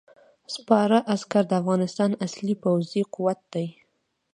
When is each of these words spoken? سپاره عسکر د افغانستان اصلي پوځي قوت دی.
سپاره 0.55 0.97
عسکر 1.13 1.43
د 1.47 1.51
افغانستان 1.61 2.11
اصلي 2.25 2.55
پوځي 2.63 3.01
قوت 3.13 3.39
دی. 3.53 3.67